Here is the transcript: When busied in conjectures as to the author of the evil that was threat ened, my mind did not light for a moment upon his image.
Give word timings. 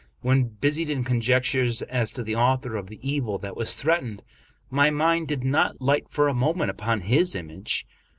When 0.21 0.45
busied 0.45 0.89
in 0.89 1.03
conjectures 1.03 1.83
as 1.83 2.11
to 2.13 2.23
the 2.23 2.35
author 2.35 2.75
of 2.75 2.87
the 2.87 2.97
evil 3.07 3.37
that 3.37 3.55
was 3.55 3.75
threat 3.75 4.01
ened, 4.03 4.21
my 4.71 4.89
mind 4.89 5.27
did 5.27 5.43
not 5.43 5.79
light 5.79 6.07
for 6.09 6.27
a 6.27 6.33
moment 6.33 6.71
upon 6.71 7.01
his 7.01 7.35
image. 7.35 7.85